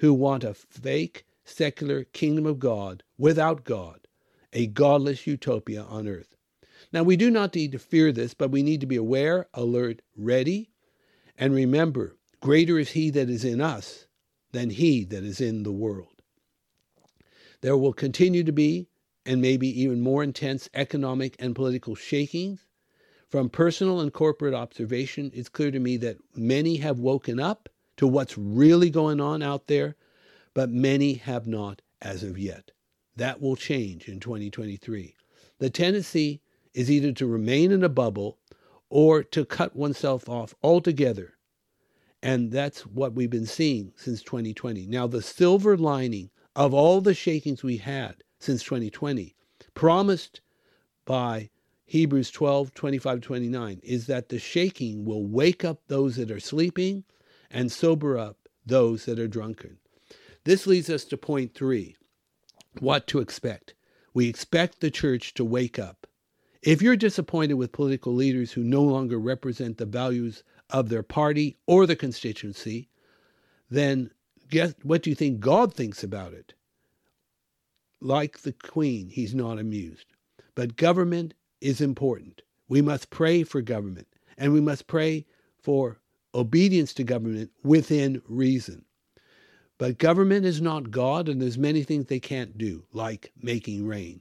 who 0.00 0.14
want 0.14 0.44
a 0.44 0.54
fake, 0.54 1.24
secular 1.44 2.04
kingdom 2.04 2.46
of 2.46 2.58
God 2.58 3.02
without 3.18 3.64
God, 3.64 4.06
a 4.52 4.66
godless 4.66 5.26
utopia 5.26 5.82
on 5.82 6.08
earth. 6.08 6.36
Now, 6.92 7.02
we 7.02 7.16
do 7.16 7.30
not 7.30 7.54
need 7.54 7.72
to 7.72 7.78
fear 7.78 8.12
this, 8.12 8.34
but 8.34 8.50
we 8.50 8.62
need 8.62 8.80
to 8.80 8.86
be 8.86 8.96
aware, 8.96 9.46
alert, 9.54 10.02
ready, 10.16 10.70
and 11.36 11.54
remember 11.54 12.16
greater 12.40 12.78
is 12.78 12.90
He 12.90 13.10
that 13.10 13.28
is 13.28 13.44
in 13.44 13.60
us 13.60 14.06
than 14.52 14.70
He 14.70 15.04
that 15.04 15.24
is 15.24 15.40
in 15.40 15.62
the 15.62 15.72
world. 15.72 16.22
There 17.60 17.76
will 17.76 17.92
continue 17.92 18.44
to 18.44 18.52
be 18.52 18.88
and 19.26 19.40
maybe 19.40 19.68
even 19.82 20.00
more 20.00 20.22
intense 20.22 20.68
economic 20.74 21.36
and 21.38 21.54
political 21.54 21.94
shakings. 21.94 22.66
From 23.28 23.48
personal 23.48 24.00
and 24.00 24.12
corporate 24.12 24.54
observation, 24.54 25.30
it's 25.34 25.48
clear 25.48 25.70
to 25.70 25.78
me 25.78 25.96
that 25.98 26.18
many 26.34 26.78
have 26.78 26.98
woken 26.98 27.38
up 27.38 27.68
to 27.98 28.06
what's 28.06 28.38
really 28.38 28.90
going 28.90 29.20
on 29.20 29.42
out 29.42 29.66
there, 29.66 29.94
but 30.54 30.70
many 30.70 31.14
have 31.14 31.46
not 31.46 31.82
as 32.00 32.22
of 32.22 32.38
yet. 32.38 32.72
That 33.16 33.40
will 33.40 33.56
change 33.56 34.08
in 34.08 34.20
2023. 34.20 35.14
The 35.58 35.70
tendency 35.70 36.40
is 36.72 36.90
either 36.90 37.12
to 37.12 37.26
remain 37.26 37.70
in 37.70 37.84
a 37.84 37.88
bubble 37.88 38.38
or 38.88 39.22
to 39.22 39.44
cut 39.44 39.76
oneself 39.76 40.28
off 40.28 40.54
altogether. 40.62 41.34
And 42.22 42.50
that's 42.50 42.82
what 42.86 43.14
we've 43.14 43.30
been 43.30 43.46
seeing 43.46 43.92
since 43.96 44.22
2020. 44.22 44.86
Now, 44.86 45.06
the 45.06 45.22
silver 45.22 45.76
lining 45.76 46.30
of 46.54 46.74
all 46.74 47.00
the 47.00 47.14
shakings 47.14 47.62
we 47.62 47.78
had 47.78 48.22
since 48.38 48.62
2020, 48.62 49.34
promised 49.74 50.40
by 51.06 51.50
Hebrews 51.86 52.30
12, 52.30 52.74
25 52.74 53.20
29, 53.20 53.80
is 53.82 54.06
that 54.06 54.28
the 54.28 54.38
shaking 54.38 55.04
will 55.04 55.26
wake 55.26 55.64
up 55.64 55.80
those 55.88 56.16
that 56.16 56.30
are 56.30 56.40
sleeping 56.40 57.04
and 57.50 57.72
sober 57.72 58.18
up 58.18 58.36
those 58.64 59.06
that 59.06 59.18
are 59.18 59.28
drunken. 59.28 59.78
This 60.44 60.66
leads 60.66 60.88
us 60.88 61.04
to 61.06 61.16
point 61.16 61.54
three 61.54 61.96
what 62.78 63.06
to 63.08 63.18
expect. 63.18 63.74
We 64.14 64.28
expect 64.28 64.80
the 64.80 64.90
church 64.90 65.34
to 65.34 65.44
wake 65.44 65.78
up. 65.78 66.06
If 66.62 66.82
you're 66.82 66.96
disappointed 66.96 67.54
with 67.54 67.72
political 67.72 68.14
leaders 68.14 68.52
who 68.52 68.62
no 68.62 68.82
longer 68.82 69.18
represent 69.18 69.78
the 69.78 69.86
values 69.86 70.44
of 70.72 70.88
their 70.88 71.02
party 71.02 71.56
or 71.66 71.86
the 71.86 71.96
constituency, 71.96 72.88
then 73.70 74.10
guess 74.48 74.74
what 74.82 75.02
do 75.02 75.10
you 75.10 75.16
think 75.16 75.40
God 75.40 75.74
thinks 75.74 76.02
about 76.02 76.32
it? 76.32 76.54
like 78.00 78.40
the 78.40 78.52
Queen, 78.52 79.08
he's 79.08 79.34
not 79.34 79.58
amused. 79.58 80.06
But 80.54 80.76
government 80.76 81.34
is 81.60 81.80
important. 81.80 82.42
We 82.68 82.82
must 82.82 83.10
pray 83.10 83.42
for 83.42 83.60
government, 83.60 84.08
and 84.38 84.52
we 84.52 84.60
must 84.60 84.86
pray 84.86 85.26
for 85.62 86.00
obedience 86.34 86.94
to 86.94 87.04
government 87.04 87.50
within 87.62 88.22
reason. 88.28 88.84
But 89.78 89.98
government 89.98 90.44
is 90.44 90.60
not 90.60 90.90
God, 90.90 91.28
and 91.28 91.40
there's 91.40 91.58
many 91.58 91.82
things 91.82 92.06
they 92.06 92.20
can't 92.20 92.56
do, 92.56 92.84
like 92.92 93.32
making 93.40 93.86
rain. 93.86 94.20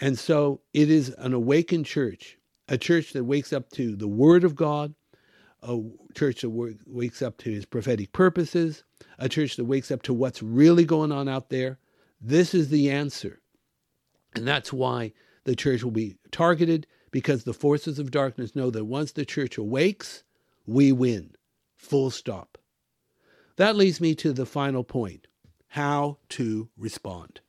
And 0.00 0.18
so 0.18 0.60
it 0.72 0.90
is 0.90 1.10
an 1.18 1.32
awakened 1.32 1.86
church, 1.86 2.38
a 2.68 2.78
church 2.78 3.12
that 3.12 3.24
wakes 3.24 3.52
up 3.52 3.70
to 3.72 3.96
the 3.96 4.08
Word 4.08 4.44
of 4.44 4.54
God, 4.54 4.94
a 5.62 5.80
church 6.14 6.42
that 6.42 6.78
wakes 6.86 7.22
up 7.22 7.38
to 7.38 7.50
His 7.50 7.64
prophetic 7.64 8.12
purposes, 8.12 8.84
a 9.18 9.28
church 9.28 9.56
that 9.56 9.64
wakes 9.64 9.90
up 9.90 10.02
to 10.02 10.14
what's 10.14 10.42
really 10.42 10.84
going 10.84 11.12
on 11.12 11.28
out 11.28 11.50
there, 11.50 11.78
this 12.20 12.54
is 12.54 12.68
the 12.68 12.90
answer. 12.90 13.40
And 14.34 14.46
that's 14.46 14.72
why 14.72 15.12
the 15.44 15.56
church 15.56 15.82
will 15.82 15.90
be 15.90 16.16
targeted 16.30 16.86
because 17.10 17.44
the 17.44 17.52
forces 17.52 17.98
of 17.98 18.10
darkness 18.10 18.56
know 18.56 18.70
that 18.70 18.84
once 18.84 19.12
the 19.12 19.24
church 19.24 19.58
awakes, 19.58 20.24
we 20.66 20.92
win. 20.92 21.34
Full 21.76 22.10
stop. 22.10 22.58
That 23.56 23.76
leads 23.76 24.00
me 24.00 24.14
to 24.16 24.32
the 24.32 24.46
final 24.46 24.84
point 24.84 25.26
how 25.68 26.18
to 26.28 26.68
respond. 26.76 27.40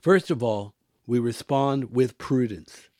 First 0.00 0.30
of 0.30 0.42
all, 0.42 0.74
we 1.06 1.18
respond 1.18 1.90
with 1.92 2.18
prudence, 2.18 2.90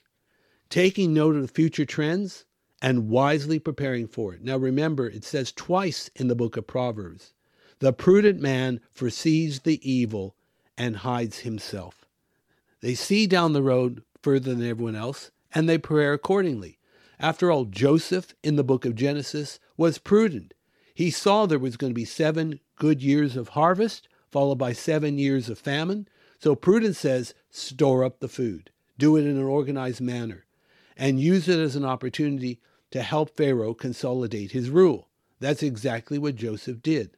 taking 0.68 1.14
note 1.14 1.36
of 1.36 1.42
the 1.42 1.48
future 1.48 1.84
trends 1.84 2.44
and 2.82 3.08
wisely 3.08 3.58
preparing 3.58 4.06
for 4.06 4.34
it. 4.34 4.42
Now 4.42 4.56
remember, 4.56 5.08
it 5.08 5.24
says 5.24 5.52
twice 5.52 6.10
in 6.14 6.28
the 6.28 6.34
book 6.34 6.56
of 6.56 6.66
Proverbs 6.66 7.32
the 7.78 7.92
prudent 7.92 8.40
man 8.40 8.80
foresees 8.90 9.60
the 9.60 9.80
evil 9.88 10.34
and 10.78 10.98
hides 10.98 11.40
himself. 11.40 12.06
They 12.80 12.94
see 12.94 13.26
down 13.26 13.52
the 13.52 13.62
road 13.62 14.02
further 14.22 14.54
than 14.54 14.66
everyone 14.66 14.96
else, 14.96 15.30
and 15.52 15.68
they 15.68 15.78
prepare 15.78 16.14
accordingly. 16.14 16.78
After 17.18 17.50
all, 17.50 17.64
Joseph 17.64 18.34
in 18.42 18.56
the 18.56 18.64
book 18.64 18.84
of 18.84 18.94
Genesis 18.94 19.58
was 19.76 19.98
prudent. 19.98 20.54
He 20.94 21.10
saw 21.10 21.44
there 21.44 21.58
was 21.58 21.76
going 21.76 21.90
to 21.90 21.94
be 21.94 22.06
seven 22.06 22.60
good 22.76 23.02
years 23.02 23.36
of 23.36 23.50
harvest, 23.50 24.08
followed 24.30 24.56
by 24.56 24.72
seven 24.72 25.18
years 25.18 25.48
of 25.50 25.58
famine. 25.58 26.08
So 26.38 26.54
prudence 26.54 26.98
says, 26.98 27.34
store 27.50 28.04
up 28.04 28.20
the 28.20 28.28
food, 28.28 28.70
do 28.98 29.16
it 29.16 29.26
in 29.26 29.36
an 29.36 29.42
organized 29.42 30.00
manner, 30.00 30.45
and 30.96 31.20
use 31.20 31.48
it 31.48 31.58
as 31.58 31.76
an 31.76 31.84
opportunity 31.84 32.60
to 32.90 33.02
help 33.02 33.36
Pharaoh 33.36 33.74
consolidate 33.74 34.52
his 34.52 34.70
rule. 34.70 35.08
That's 35.40 35.62
exactly 35.62 36.18
what 36.18 36.36
Joseph 36.36 36.82
did. 36.82 37.16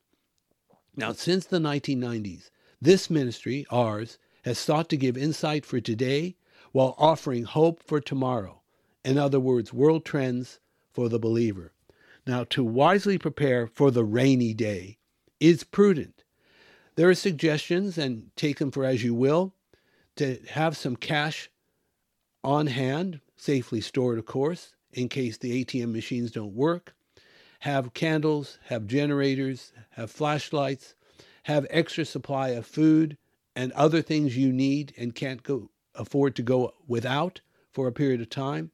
Now, 0.96 1.12
since 1.12 1.46
the 1.46 1.58
1990s, 1.58 2.50
this 2.80 3.08
ministry, 3.08 3.66
ours, 3.70 4.18
has 4.44 4.58
sought 4.58 4.88
to 4.88 4.96
give 4.96 5.16
insight 5.16 5.64
for 5.64 5.80
today 5.80 6.36
while 6.72 6.94
offering 6.98 7.44
hope 7.44 7.82
for 7.82 8.00
tomorrow. 8.00 8.60
In 9.04 9.18
other 9.18 9.40
words, 9.40 9.72
world 9.72 10.04
trends 10.04 10.58
for 10.92 11.08
the 11.08 11.18
believer. 11.18 11.72
Now, 12.26 12.44
to 12.50 12.64
wisely 12.64 13.16
prepare 13.16 13.66
for 13.66 13.90
the 13.90 14.04
rainy 14.04 14.52
day 14.54 14.98
is 15.40 15.64
prudent. 15.64 16.24
There 16.96 17.08
are 17.08 17.14
suggestions, 17.14 17.96
and 17.96 18.30
take 18.34 18.58
them 18.58 18.72
for 18.72 18.84
as 18.84 19.04
you 19.04 19.14
will, 19.14 19.54
to 20.16 20.40
have 20.50 20.76
some 20.76 20.96
cash 20.96 21.48
on 22.42 22.66
hand, 22.66 23.20
safely 23.38 23.80
stored, 23.80 24.18
of 24.18 24.26
course, 24.26 24.74
in 24.92 25.08
case 25.08 25.38
the 25.38 25.64
ATM 25.64 25.92
machines 25.92 26.30
don't 26.30 26.54
work 26.54 26.94
have 27.60 27.94
candles, 27.94 28.58
have 28.66 28.86
generators, 28.86 29.72
have 29.90 30.10
flashlights, 30.10 30.94
have 31.44 31.66
extra 31.70 32.04
supply 32.04 32.50
of 32.50 32.66
food 32.66 33.16
and 33.56 33.72
other 33.72 34.02
things 34.02 34.36
you 34.36 34.52
need 34.52 34.92
and 34.96 35.14
can't 35.14 35.42
go 35.42 35.70
afford 35.94 36.36
to 36.36 36.42
go 36.42 36.72
without 36.86 37.40
for 37.72 37.88
a 37.88 37.92
period 37.92 38.20
of 38.20 38.30
time. 38.30 38.70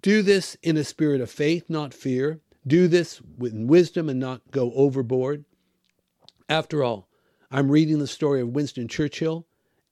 Do 0.00 0.22
this 0.22 0.56
in 0.62 0.76
a 0.76 0.84
spirit 0.84 1.20
of 1.20 1.30
faith, 1.30 1.68
not 1.68 1.92
fear. 1.92 2.40
Do 2.66 2.88
this 2.88 3.20
with 3.36 3.52
wisdom 3.54 4.08
and 4.08 4.18
not 4.18 4.50
go 4.50 4.72
overboard. 4.72 5.44
After 6.48 6.82
all, 6.82 7.08
I'm 7.50 7.70
reading 7.70 7.98
the 7.98 8.06
story 8.06 8.40
of 8.40 8.48
Winston 8.48 8.88
Churchill 8.88 9.46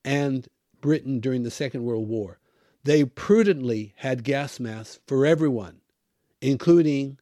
and 0.05 0.49
Britain 0.81 1.21
during 1.21 1.43
the 1.43 1.51
Second 1.51 1.85
World 1.85 2.09
War. 2.09 2.39
They 2.85 3.05
prudently 3.05 3.95
had 3.97 4.25
gas 4.25 4.61
masks 4.61 5.01
for 5.07 5.25
everyone, 5.25 5.81
including 6.41 7.19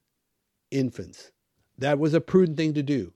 infants. 0.70 1.30
That 1.78 1.98
was 2.00 2.14
a 2.14 2.20
prudent 2.20 2.58
thing 2.58 2.74
to 2.74 2.82
do. 2.82 3.12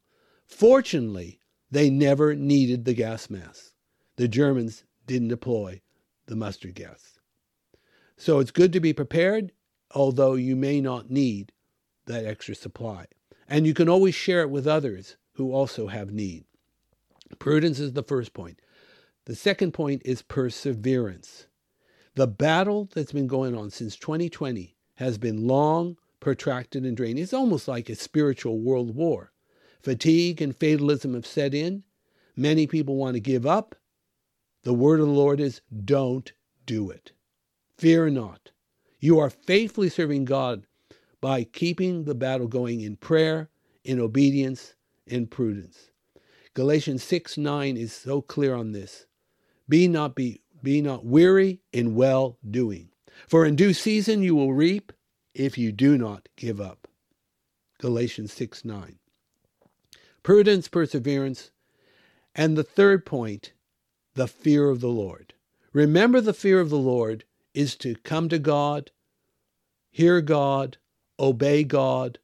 Fortunately, 0.46 1.40
they 1.70 1.90
never 1.90 2.36
needed 2.36 2.84
the 2.84 2.94
gas 2.94 3.28
mask. 3.28 3.72
The 4.16 4.28
Germans 4.28 4.84
didn't 5.06 5.28
deploy 5.28 5.82
the 6.26 6.36
mustard 6.36 6.74
gas. 6.74 7.18
So 8.16 8.38
it's 8.38 8.52
good 8.52 8.72
to 8.72 8.80
be 8.80 8.92
prepared, 8.92 9.52
although 9.94 10.34
you 10.34 10.54
may 10.56 10.80
not 10.80 11.10
need 11.10 11.52
that 12.06 12.24
extra 12.24 12.54
supply. 12.54 13.06
And 13.48 13.66
you 13.66 13.74
can 13.74 13.88
always 13.88 14.14
share 14.14 14.42
it 14.42 14.50
with 14.50 14.66
others 14.66 15.16
who 15.32 15.52
also 15.52 15.88
have 15.88 16.12
need. 16.12 16.44
Prudence 17.40 17.80
is 17.80 17.92
the 17.92 18.02
first 18.02 18.32
point. 18.32 18.60
The 19.24 19.34
second 19.34 19.72
point 19.72 20.02
is 20.04 20.22
perseverance. 20.22 21.46
The 22.16 22.26
battle 22.26 22.88
that's 22.94 23.12
been 23.12 23.26
going 23.26 23.54
on 23.54 23.68
since 23.68 23.94
2020 23.94 24.74
has 24.94 25.18
been 25.18 25.46
long, 25.46 25.98
protracted, 26.18 26.86
and 26.86 26.96
draining. 26.96 27.22
It's 27.22 27.34
almost 27.34 27.68
like 27.68 27.90
a 27.90 27.94
spiritual 27.94 28.58
world 28.58 28.96
war. 28.96 29.32
Fatigue 29.82 30.40
and 30.40 30.56
fatalism 30.56 31.12
have 31.12 31.26
set 31.26 31.52
in. 31.52 31.84
Many 32.34 32.66
people 32.66 32.96
want 32.96 33.14
to 33.14 33.20
give 33.20 33.44
up. 33.44 33.74
The 34.62 34.72
word 34.72 35.00
of 35.00 35.06
the 35.06 35.12
Lord 35.12 35.40
is 35.40 35.60
don't 35.84 36.32
do 36.64 36.88
it. 36.88 37.12
Fear 37.76 38.08
not. 38.08 38.50
You 38.98 39.18
are 39.18 39.28
faithfully 39.28 39.90
serving 39.90 40.24
God 40.24 40.66
by 41.20 41.44
keeping 41.44 42.04
the 42.04 42.14
battle 42.14 42.48
going 42.48 42.80
in 42.80 42.96
prayer, 42.96 43.50
in 43.84 44.00
obedience, 44.00 44.74
in 45.06 45.26
prudence. 45.26 45.90
Galatians 46.54 47.02
6 47.02 47.36
9 47.36 47.76
is 47.76 47.92
so 47.92 48.22
clear 48.22 48.54
on 48.54 48.72
this. 48.72 49.04
Be 49.68 49.86
not 49.86 50.14
be 50.14 50.40
be 50.66 50.82
not 50.82 51.04
weary 51.04 51.60
in 51.72 51.94
well 51.94 52.38
doing. 52.50 52.88
For 53.28 53.46
in 53.46 53.54
due 53.54 53.72
season 53.72 54.20
you 54.20 54.34
will 54.34 54.52
reap 54.52 54.92
if 55.32 55.56
you 55.56 55.70
do 55.70 55.96
not 55.96 56.28
give 56.34 56.60
up. 56.60 56.88
Galatians 57.78 58.32
6 58.32 58.64
9. 58.64 58.98
Prudence, 60.24 60.66
perseverance. 60.66 61.52
And 62.34 62.58
the 62.58 62.64
third 62.64 63.06
point, 63.06 63.52
the 64.14 64.26
fear 64.26 64.68
of 64.68 64.80
the 64.80 64.88
Lord. 64.88 65.34
Remember, 65.72 66.20
the 66.20 66.34
fear 66.34 66.58
of 66.58 66.70
the 66.70 66.78
Lord 66.78 67.22
is 67.54 67.76
to 67.76 67.94
come 68.02 68.28
to 68.28 68.40
God, 68.40 68.90
hear 69.92 70.20
God, 70.20 70.78
obey 71.16 71.62
God, 71.62 72.18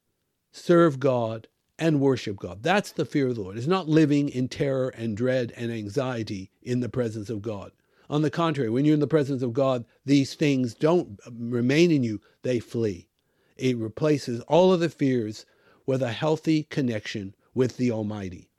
serve 0.51 0.99
God, 0.99 1.47
and 1.79 2.01
worship 2.01 2.39
God. 2.39 2.65
That's 2.65 2.91
the 2.91 3.05
fear 3.05 3.29
of 3.29 3.37
the 3.37 3.43
Lord. 3.43 3.57
It's 3.57 3.69
not 3.69 3.89
living 3.89 4.29
in 4.29 4.49
terror 4.49 4.89
and 4.89 5.17
dread 5.17 5.53
and 5.57 5.71
anxiety 5.71 6.51
in 6.61 6.81
the 6.81 6.89
presence 6.89 7.31
of 7.31 7.41
God. 7.41 7.71
On 8.13 8.21
the 8.21 8.31
contrary, 8.31 8.69
when 8.69 8.85
you're 8.85 8.93
in 8.93 9.01
the 9.01 9.07
presence 9.07 9.41
of 9.41 9.55
God, 9.55 9.87
these 10.05 10.35
things 10.35 10.75
don't 10.75 11.19
remain 11.31 11.91
in 11.91 12.03
you, 12.03 12.21
they 12.43 12.61
flee. 12.61 13.09
It 13.57 13.79
replaces 13.79 14.43
all 14.43 14.71
of 14.71 14.81
the 14.81 14.91
fears 14.91 15.47
with 15.87 16.03
a 16.03 16.13
healthy 16.13 16.65
connection 16.65 17.35
with 17.55 17.79
the 17.79 17.91
Almighty. 17.91 18.51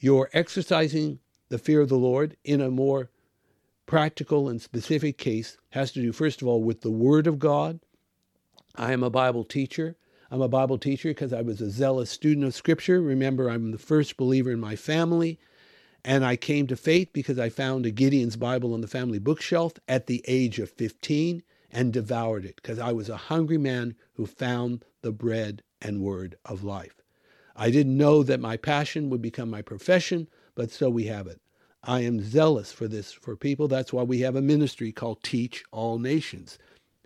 You're 0.00 0.28
exercising 0.32 1.20
the 1.50 1.58
fear 1.58 1.82
of 1.82 1.88
the 1.88 1.96
Lord 1.96 2.36
in 2.42 2.60
a 2.60 2.68
more 2.68 3.10
practical 3.86 4.48
and 4.48 4.60
specific 4.60 5.18
case, 5.18 5.56
has 5.70 5.92
to 5.92 6.02
do, 6.02 6.10
first 6.10 6.42
of 6.42 6.48
all, 6.48 6.60
with 6.60 6.80
the 6.80 6.90
Word 6.90 7.28
of 7.28 7.38
God. 7.38 7.78
I 8.74 8.92
am 8.92 9.04
a 9.04 9.10
Bible 9.10 9.44
teacher. 9.44 9.94
I'm 10.32 10.42
a 10.42 10.48
Bible 10.48 10.78
teacher 10.78 11.10
because 11.10 11.32
I 11.32 11.42
was 11.42 11.60
a 11.60 11.70
zealous 11.70 12.10
student 12.10 12.44
of 12.44 12.56
Scripture. 12.56 13.00
Remember, 13.00 13.48
I'm 13.48 13.70
the 13.70 13.78
first 13.78 14.16
believer 14.16 14.50
in 14.50 14.58
my 14.58 14.74
family. 14.74 15.38
And 16.04 16.24
I 16.24 16.36
came 16.36 16.66
to 16.66 16.76
faith 16.76 17.10
because 17.12 17.38
I 17.38 17.48
found 17.48 17.86
a 17.86 17.90
Gideon's 17.90 18.36
Bible 18.36 18.74
on 18.74 18.82
the 18.82 18.88
family 18.88 19.18
bookshelf 19.18 19.72
at 19.88 20.06
the 20.06 20.22
age 20.28 20.58
of 20.58 20.70
15 20.70 21.42
and 21.70 21.92
devoured 21.92 22.44
it 22.44 22.56
because 22.56 22.78
I 22.78 22.92
was 22.92 23.08
a 23.08 23.16
hungry 23.16 23.58
man 23.58 23.94
who 24.12 24.26
found 24.26 24.84
the 25.00 25.12
bread 25.12 25.62
and 25.80 26.02
word 26.02 26.36
of 26.44 26.62
life. 26.62 27.02
I 27.56 27.70
didn't 27.70 27.96
know 27.96 28.22
that 28.22 28.40
my 28.40 28.56
passion 28.56 29.08
would 29.10 29.22
become 29.22 29.48
my 29.48 29.62
profession, 29.62 30.28
but 30.54 30.70
so 30.70 30.90
we 30.90 31.04
have 31.04 31.26
it. 31.26 31.40
I 31.82 32.00
am 32.00 32.22
zealous 32.22 32.72
for 32.72 32.88
this 32.88 33.12
for 33.12 33.36
people. 33.36 33.68
That's 33.68 33.92
why 33.92 34.02
we 34.02 34.20
have 34.20 34.36
a 34.36 34.42
ministry 34.42 34.92
called 34.92 35.22
Teach 35.22 35.64
All 35.70 35.98
Nations. 35.98 36.58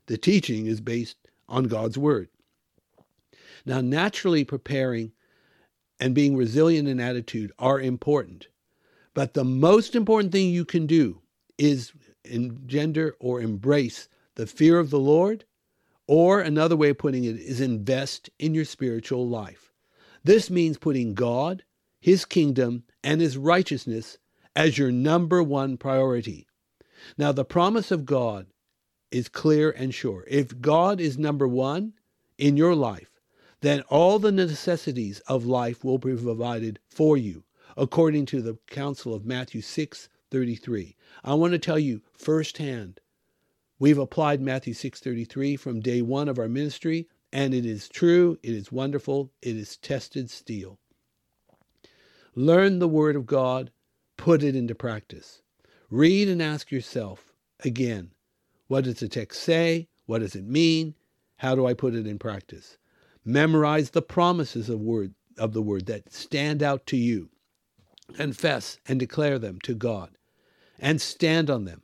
The 0.06 0.16
teaching 0.16 0.66
is 0.66 0.80
based 0.80 1.16
on 1.48 1.64
God's 1.64 1.98
Word. 1.98 2.28
Now, 3.66 3.80
naturally 3.80 4.44
preparing 4.44 5.12
and 6.00 6.14
being 6.14 6.36
resilient 6.36 6.88
in 6.88 7.00
attitude 7.00 7.52
are 7.58 7.80
important. 7.80 8.48
But 9.18 9.34
the 9.34 9.42
most 9.42 9.96
important 9.96 10.30
thing 10.30 10.50
you 10.50 10.64
can 10.64 10.86
do 10.86 11.22
is 11.58 11.92
engender 12.24 13.16
or 13.18 13.40
embrace 13.40 14.08
the 14.36 14.46
fear 14.46 14.78
of 14.78 14.90
the 14.90 15.00
Lord, 15.00 15.44
or 16.06 16.40
another 16.40 16.76
way 16.76 16.90
of 16.90 16.98
putting 16.98 17.24
it 17.24 17.34
is 17.34 17.60
invest 17.60 18.30
in 18.38 18.54
your 18.54 18.64
spiritual 18.64 19.28
life. 19.28 19.72
This 20.22 20.50
means 20.50 20.78
putting 20.78 21.14
God, 21.14 21.64
His 22.00 22.24
kingdom, 22.24 22.84
and 23.02 23.20
His 23.20 23.36
righteousness 23.36 24.18
as 24.54 24.78
your 24.78 24.92
number 24.92 25.42
one 25.42 25.78
priority. 25.78 26.46
Now, 27.16 27.32
the 27.32 27.44
promise 27.44 27.90
of 27.90 28.06
God 28.06 28.46
is 29.10 29.28
clear 29.28 29.72
and 29.72 29.92
sure. 29.92 30.26
If 30.28 30.60
God 30.60 31.00
is 31.00 31.18
number 31.18 31.48
one 31.48 31.94
in 32.38 32.56
your 32.56 32.76
life, 32.76 33.10
then 33.62 33.80
all 33.88 34.20
the 34.20 34.30
necessities 34.30 35.18
of 35.26 35.44
life 35.44 35.82
will 35.82 35.98
be 35.98 36.14
provided 36.14 36.78
for 36.88 37.16
you 37.16 37.42
according 37.78 38.26
to 38.26 38.42
the 38.42 38.58
counsel 38.66 39.14
of 39.14 39.24
Matthew 39.24 39.60
6 39.62 40.08
33. 40.32 40.96
I 41.24 41.34
want 41.34 41.52
to 41.52 41.58
tell 41.60 41.78
you 41.78 42.02
firsthand, 42.12 43.00
we've 43.78 43.98
applied 43.98 44.40
Matthew 44.42 44.74
6 44.74 44.98
33 44.98 45.54
from 45.54 45.80
day 45.80 46.02
one 46.02 46.28
of 46.28 46.40
our 46.40 46.48
ministry, 46.48 47.08
and 47.32 47.54
it 47.54 47.64
is 47.64 47.88
true, 47.88 48.36
it 48.42 48.50
is 48.50 48.72
wonderful, 48.72 49.30
it 49.40 49.56
is 49.56 49.76
tested 49.76 50.28
steel. 50.28 50.80
Learn 52.34 52.80
the 52.80 52.88
Word 52.88 53.14
of 53.14 53.26
God, 53.26 53.70
put 54.16 54.42
it 54.42 54.56
into 54.56 54.74
practice. 54.74 55.40
Read 55.88 56.28
and 56.28 56.42
ask 56.42 56.72
yourself 56.72 57.32
again, 57.60 58.10
what 58.66 58.84
does 58.84 58.98
the 58.98 59.08
text 59.08 59.40
say? 59.40 59.88
What 60.06 60.18
does 60.18 60.34
it 60.34 60.44
mean? 60.44 60.96
How 61.36 61.54
do 61.54 61.64
I 61.64 61.74
put 61.74 61.94
it 61.94 62.08
in 62.08 62.18
practice? 62.18 62.76
Memorize 63.24 63.90
the 63.90 64.02
promises 64.02 64.68
of 64.68 64.80
word 64.80 65.14
of 65.38 65.52
the 65.52 65.62
word 65.62 65.86
that 65.86 66.12
stand 66.12 66.64
out 66.64 66.84
to 66.86 66.96
you 66.96 67.30
confess 68.14 68.78
and 68.86 68.98
declare 68.98 69.38
them 69.38 69.58
to 69.62 69.74
God 69.74 70.10
and 70.78 71.00
stand 71.00 71.50
on 71.50 71.64
them. 71.64 71.82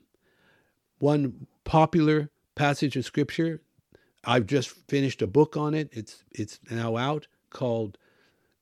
One 0.99 1.47
popular 1.65 2.31
passage 2.55 2.97
of 2.97 3.05
scripture, 3.05 3.61
I've 4.25 4.47
just 4.47 4.71
finished 4.89 5.23
a 5.23 5.27
book 5.27 5.57
on 5.57 5.75
it. 5.75 5.89
It's 5.93 6.25
it's 6.31 6.61
now 6.71 6.97
out 6.97 7.27
called 7.51 7.99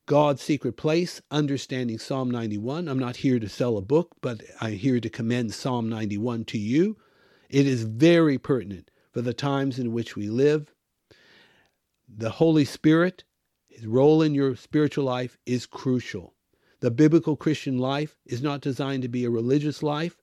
God's 0.07 0.43
Secret 0.43 0.77
Place, 0.77 1.23
Understanding 1.31 1.99
Psalm 1.99 2.31
91. 2.31 2.89
I'm 2.89 2.99
not 2.99 3.17
here 3.17 3.39
to 3.39 3.49
sell 3.49 3.77
a 3.77 3.83
book, 3.83 4.17
but 4.21 4.43
I'm 4.61 4.75
here 4.75 4.99
to 4.99 5.09
commend 5.09 5.55
Psalm 5.55 5.89
91 5.89 6.45
to 6.47 6.59
you. 6.59 6.97
It 7.49 7.67
is 7.67 7.85
very 7.85 8.39
pertinent 8.39 8.91
for 9.13 9.21
the 9.21 9.35
times 9.35 9.79
in 9.79 9.93
which 9.93 10.17
we 10.17 10.29
live. 10.29 10.75
The 12.09 12.31
Holy 12.31 12.65
Spirit, 12.65 13.25
his 13.69 13.87
role 13.87 14.23
in 14.23 14.35
your 14.35 14.57
spiritual 14.57 15.05
life 15.05 15.39
is 15.47 15.67
crucial. 15.67 16.32
The 16.83 16.91
biblical 16.91 17.37
Christian 17.37 17.79
life 17.79 18.17
is 18.27 18.43
not 18.43 18.61
designed 18.61 19.03
to 19.03 19.09
be 19.09 19.25
a 19.25 19.31
religious 19.31 19.85
life, 19.85 20.17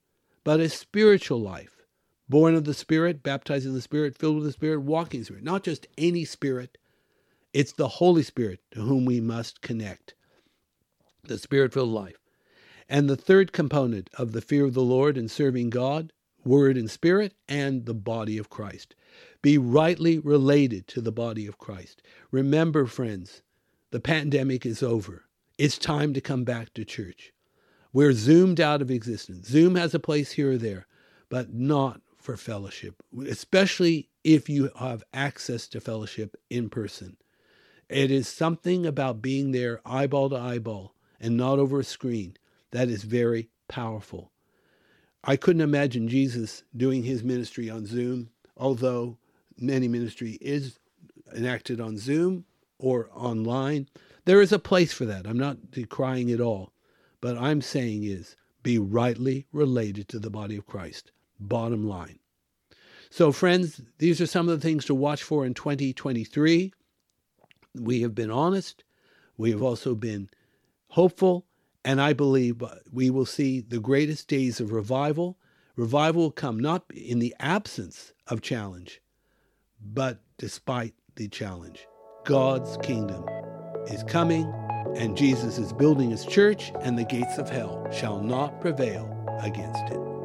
but 0.44 0.60
a 0.60 0.68
spiritual 0.68 1.40
life. 1.40 1.86
Born 2.28 2.54
of 2.54 2.66
the 2.66 2.74
Spirit, 2.74 3.24
baptized 3.24 3.66
in 3.66 3.74
the 3.74 3.80
Spirit, 3.80 4.14
filled 4.14 4.36
with 4.36 4.44
the 4.44 4.52
Spirit, 4.52 4.82
walking 4.82 5.20
in 5.20 5.22
the 5.22 5.26
Spirit. 5.28 5.44
Not 5.46 5.64
just 5.64 5.88
any 5.98 6.26
Spirit, 6.26 6.78
it's 7.54 7.72
the 7.72 7.88
Holy 7.88 8.24
Spirit 8.24 8.60
to 8.72 8.82
whom 8.82 9.06
we 9.06 9.22
must 9.22 9.62
connect. 9.62 10.16
The 11.24 11.38
Spirit 11.38 11.72
filled 11.72 11.92
life. 11.92 12.20
And 12.90 13.10
the 13.10 13.16
third 13.16 13.54
component 13.54 14.10
of 14.16 14.34
the 14.34 14.42
fear 14.42 14.66
of 14.66 14.74
the 14.74 14.82
Lord 14.82 15.18
and 15.18 15.32
serving 15.32 15.70
God, 15.70 16.12
word 16.44 16.76
and 16.76 16.92
spirit, 16.92 17.36
and 17.48 17.86
the 17.86 17.94
body 17.94 18.38
of 18.38 18.50
Christ. 18.50 18.96
Be 19.42 19.58
rightly 19.58 20.20
related 20.20 20.88
to 20.88 21.00
the 21.00 21.14
body 21.14 21.48
of 21.48 21.58
Christ. 21.58 22.02
Remember, 22.32 22.86
friends, 22.86 23.44
the 23.92 24.02
pandemic 24.02 24.66
is 24.66 24.84
over. 24.84 25.29
It's 25.60 25.78
time 25.78 26.14
to 26.14 26.22
come 26.22 26.46
back 26.46 26.74
to 26.76 26.86
church. 26.86 27.34
We're 27.92 28.14
zoomed 28.14 28.62
out 28.62 28.82
of 28.82 28.90
existence. 28.90 29.50
Zoom 29.50 29.76
has 29.76 29.94
a 29.94 30.00
place 30.00 30.32
here 30.32 30.54
or 30.54 30.58
there, 30.58 30.88
but 31.28 31.54
not 31.54 32.00
for 32.18 32.38
fellowship, 32.38 33.04
especially 33.28 34.08
if 34.24 34.48
you 34.48 34.70
have 34.80 35.04
access 35.14 35.68
to 35.68 35.82
fellowship 35.82 36.38
in 36.50 36.70
person. 36.70 37.18
It 37.90 38.10
is 38.10 38.30
something 38.30 38.86
about 38.86 39.22
being 39.22 39.52
there 39.52 39.82
eyeball 39.86 40.30
to 40.30 40.38
eyeball 40.38 40.96
and 41.20 41.36
not 41.36 41.60
over 41.60 41.82
a 41.82 41.84
screen 41.84 42.38
that 42.72 42.88
is 42.88 43.04
very 43.04 43.50
powerful. 43.68 44.32
I 45.26 45.36
couldn't 45.36 45.62
imagine 45.62 46.08
Jesus 46.08 46.64
doing 46.74 47.04
his 47.04 47.22
ministry 47.22 47.70
on 47.70 47.86
Zoom, 47.86 48.30
although 48.56 49.18
many 49.58 49.90
ministry 49.90 50.38
is 50.40 50.80
enacted 51.36 51.82
on 51.82 51.98
Zoom 51.98 52.46
or 52.78 53.10
online. 53.14 53.90
There 54.30 54.44
is 54.44 54.52
a 54.52 54.60
place 54.60 54.94
for 54.94 55.06
that. 55.06 55.26
I'm 55.26 55.40
not 55.40 55.72
decrying 55.72 56.30
it 56.30 56.40
all. 56.40 56.72
But 57.20 57.36
I'm 57.40 57.62
saying 57.62 58.04
is 58.04 58.36
be 58.62 58.78
rightly 58.78 59.48
related 59.52 60.08
to 60.10 60.20
the 60.20 60.30
body 60.30 60.56
of 60.56 60.68
Christ. 60.68 61.12
Bottom 61.40 61.90
line. 61.90 62.20
So, 63.10 63.32
friends, 63.32 63.82
these 63.98 64.22
are 64.22 64.28
some 64.28 64.48
of 64.48 64.62
the 64.62 64.64
things 64.64 64.86
to 64.86 64.94
watch 64.94 65.24
for 65.24 65.48
in 65.48 65.56
2023. 65.56 66.72
We 67.74 68.02
have 68.02 68.14
been 68.14 68.30
honest. 68.30 68.84
We 69.36 69.50
have 69.50 69.64
also 69.64 69.96
been 69.96 70.30
hopeful. 70.90 71.48
And 71.84 72.00
I 72.00 72.14
believe 72.14 72.62
uh, 72.62 72.76
we 72.92 73.10
will 73.10 73.26
see 73.26 73.62
the 73.62 73.80
greatest 73.80 74.28
days 74.28 74.60
of 74.60 74.72
revival. 74.72 75.40
Revival 75.76 76.22
will 76.22 76.32
come 76.32 76.60
not 76.60 76.84
in 76.94 77.18
the 77.18 77.36
absence 77.40 78.14
of 78.28 78.42
challenge, 78.42 79.02
but 79.84 80.22
despite 80.38 80.94
the 81.16 81.28
challenge. 81.30 81.88
God's 82.26 82.78
kingdom 82.84 83.26
is 83.90 84.04
coming, 84.04 84.54
and 84.96 85.18
Jesus 85.18 85.58
is 85.58 85.74
building 85.74 86.10
his 86.12 86.26
church, 86.26 86.72
and 86.82 86.98
the 86.98 87.04
gates 87.04 87.38
of 87.38 87.50
hell 87.50 87.88
shall 87.92 88.22
not 88.22 88.62
prevail 88.62 89.08
against 89.42 89.84
it. 89.92 90.19